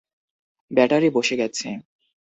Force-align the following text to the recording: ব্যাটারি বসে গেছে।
ব্যাটারি 0.71 1.09
বসে 1.09 1.35
গেছে। 1.35 1.67